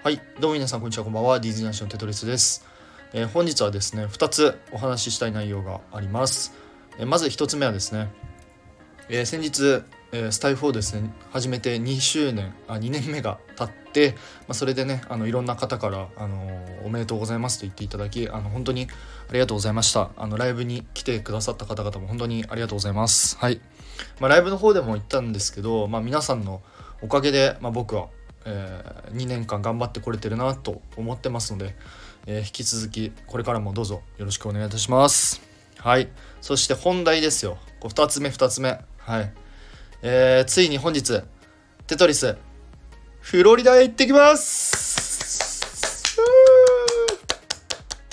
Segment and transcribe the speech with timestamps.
[0.00, 1.40] はい、どうも皆さんこんにちは、こんばんは。
[1.40, 2.64] ディズニーランドのテトリスです。
[3.12, 6.54] えー本日はですね、2つお話ししたい内容があります。
[7.00, 8.08] えーまず1つ目はですね、
[9.08, 9.82] えー先日、
[10.12, 18.86] えスタイフをですね、始めて2周年、あ2年目が経って、まあ、それでね、あのいろんな方から、あのおめでとうございますと言っていただき、あの本当に
[19.28, 20.10] ありがとうございました。
[20.16, 23.36] あのライブに来てくださった方々も本当にありがとうございます。
[23.38, 23.60] はい。
[24.20, 26.62] まあ、ライブの方でも言ったんですけど、まあ、皆さんの
[27.02, 28.10] おかげで、まあ、僕は、
[28.50, 31.76] えー2年間頑張ってこれてるなと思ってますので、
[32.26, 35.42] えー引き続きこれからもどうぞよろしくお願いいたします。
[35.76, 36.08] はい。
[36.40, 37.58] そして本題ですよ。
[37.80, 38.80] こう2つ目2つ目。
[38.98, 39.32] はい。
[40.02, 41.22] えーついに本日
[41.86, 42.36] テトリス
[43.20, 46.16] フロリダへ行ってきます。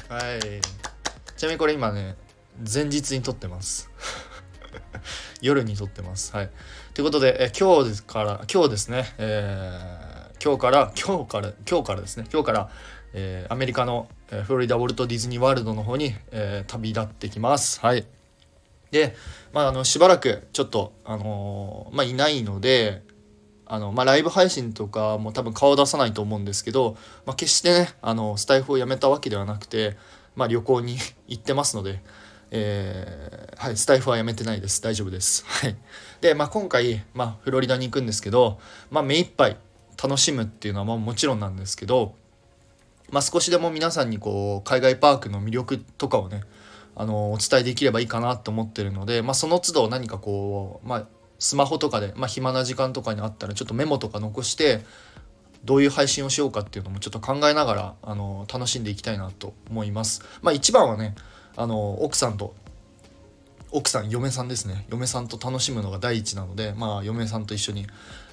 [0.09, 0.39] はい。
[1.37, 2.15] ちなみにこれ今ね
[2.73, 3.89] 前日に撮ってます。
[5.41, 6.33] 夜に撮ってます。
[6.35, 6.49] はい。
[6.93, 10.04] ということで、え今日ですから今日ですね、えー
[10.43, 12.25] 今日から今日から今日からですね。
[12.31, 12.69] 今日から、
[13.13, 14.07] えーアメリカの、
[14.45, 17.79] フロリダウォルト・ディズニー・ワールドの方に、えー旅立ってきます。
[17.79, 18.05] はい。
[18.91, 19.15] で
[19.51, 23.03] まああのしばらくちょっとあのーまあいないので
[23.67, 29.97] あのまあ、ライブ配信とかも多分顔出さないと思うんですけど、まあ、決してねあのスタイフをやめたわけではなくて、
[30.35, 31.99] まあ、旅行に 行ってますので、
[32.51, 34.81] えーはい、スタイフはやめてないです。
[34.83, 35.43] 大丈夫です。
[35.47, 35.75] はい、
[36.21, 38.59] で、まあ、今回、まあ、フロリダに行くんですけど、
[38.91, 39.57] まあ、目いっぱい
[40.01, 42.15] 楽しむっていうのはまもちろんなんですけど、
[43.11, 46.41] まあ、少しでも皆さんにこう海外パークの魅力とかをね
[46.95, 51.07] あのお伝えできればいいかなと思ってるので、まあ、その都度何かこう、まあ、
[51.39, 54.81] スマホとかで、まあ、暇な時間とかにあったらちょっとメモとか残して
[55.65, 60.23] どういう配信をしようかっていうのもちょっと考えながらあの楽しんでいきたいなと思います。
[60.41, 61.15] まあ、一番はね
[61.57, 62.53] あの奥さんと
[63.71, 64.85] 奥さん嫁さんですね。
[64.89, 67.87] 嫁さんと楽しむのが第一なのでまあ嫁さんと一緒に、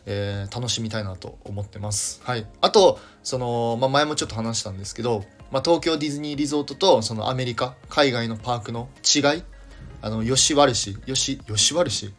[0.07, 2.21] えー楽しみたいなと思ってます。
[2.25, 2.47] はい。
[2.61, 9.43] あとその、まあ、前もちょっと話したんですけど、まあ、東京ディズニーリゾートとそのアメリカ海外のパークの違い
[10.01, 12.13] あの吉悪し吉吉悪し？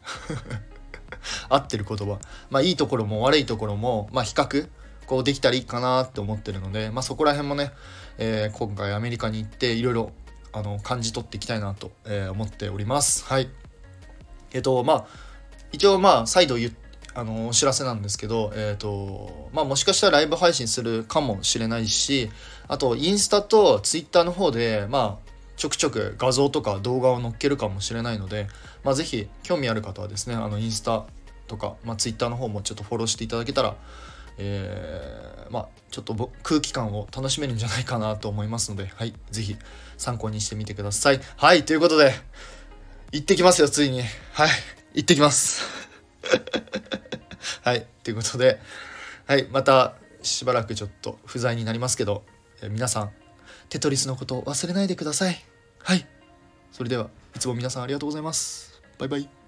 [1.50, 2.20] 合ってる言葉。
[2.50, 4.68] まあいいところも悪いところも、まあ、比較
[5.06, 7.72] こうできたらいいかなって思ってるので、まあ、そこら辺もね、
[8.18, 10.12] えー今回アメリカに行っていろいろ
[10.54, 13.26] あの感じ取っていきたいなと、えー思っております。
[13.26, 13.50] はい。
[14.54, 15.08] えっ、とまあ
[15.72, 16.76] 一応まあ再度言
[17.16, 22.32] あのお知らせなんですけど、えーとまあ、もしかしたらライブ配信するかもしれないし
[22.68, 28.48] あとインスタとツイッターの方で、まあ、ちょくちょく画像とか動画を載っけるかもしれないので、
[28.84, 31.06] まあ、ぜひ興味ある方はですねあのインスタ
[31.48, 33.76] とか、まあ、ツイッターの方もちょっとフォローしていただけたら、
[34.38, 39.56] えーまあ、ちょっと空気感を楽しめるんじゃないかなと思いますので、はい、ぜひ
[39.98, 41.20] 参考にしてみてください。
[41.38, 42.14] はい、ということで
[43.12, 44.02] 行ってきますよついに。
[44.34, 44.50] はい
[44.96, 45.64] 行ってきます。
[47.62, 48.60] はいということで
[49.28, 52.24] はいまたしばらくちょっと不在になりますけど、
[52.62, 53.12] え皆さん
[53.70, 55.44] テトリスのことを忘れないでください。
[55.84, 56.08] はい
[56.72, 58.82] それではいつも皆さんありがとうございます。
[58.98, 59.43] バイバイ。